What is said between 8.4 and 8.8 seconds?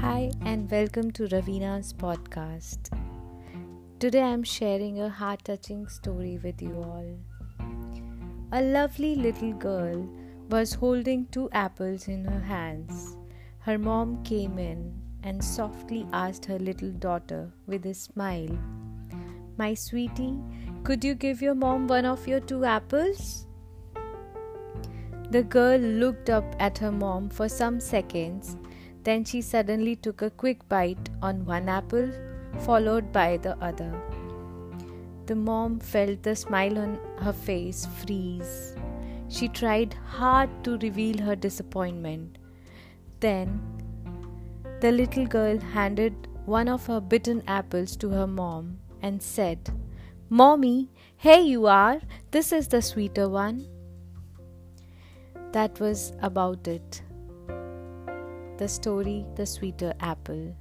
A